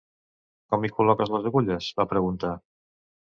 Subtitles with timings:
[0.73, 2.55] "Com hi col·loques les agulles?", va preguntar.